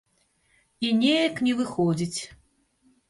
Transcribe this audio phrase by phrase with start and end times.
[0.87, 2.19] І неяк не выходзіць.